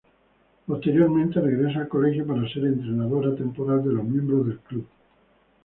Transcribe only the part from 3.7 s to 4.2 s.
de los